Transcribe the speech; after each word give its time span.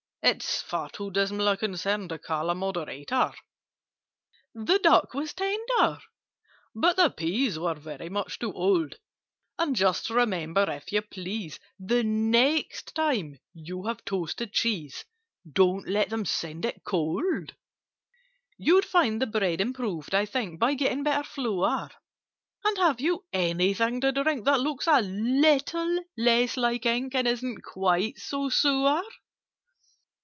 (It's 0.23 0.61
far 0.61 0.87
too 0.91 1.09
dismal 1.09 1.47
a 1.47 1.57
concern 1.57 2.07
To 2.09 2.19
call 2.19 2.51
a 2.51 2.55
Moderator). 2.55 3.33
"The 4.53 4.77
duck 4.77 5.15
was 5.15 5.33
tender, 5.33 5.97
but 6.75 6.95
the 6.95 7.09
peas 7.09 7.57
Were 7.57 7.73
very 7.73 8.07
much 8.07 8.37
too 8.37 8.53
old: 8.53 8.97
And 9.57 9.75
just 9.75 10.11
remember, 10.11 10.69
if 10.69 10.91
you 10.91 11.01
please, 11.01 11.59
The 11.79 12.03
next 12.03 12.93
time 12.93 13.39
you 13.55 13.85
have 13.87 14.05
toasted 14.05 14.53
cheese, 14.53 15.05
Don't 15.51 15.87
let 15.89 16.11
them 16.11 16.25
send 16.25 16.65
it 16.65 16.83
cold. 16.85 17.55
"You'd 18.59 18.85
find 18.85 19.19
the 19.19 19.25
bread 19.27 19.59
improved, 19.59 20.13
I 20.13 20.27
think, 20.27 20.59
By 20.59 20.75
getting 20.75 21.01
better 21.01 21.23
flour: 21.23 21.89
And 22.63 22.77
have 22.77 23.01
you 23.01 23.25
anything 23.33 23.99
to 24.01 24.11
drink 24.11 24.45
That 24.45 24.59
looks 24.61 24.85
a 24.85 25.01
little 25.01 26.03
less 26.15 26.57
like 26.57 26.85
ink, 26.85 27.15
And 27.15 27.27
isn't 27.27 27.63
quite 27.63 28.19
so 28.19 28.49
sour?" 28.49 29.01